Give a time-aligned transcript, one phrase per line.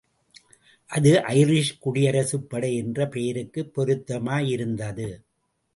[0.89, 5.09] அது ஐரீஷ் குடியரசுப் படை என்ற பெயருக்குப் பொருத்தமாயிருந்தது.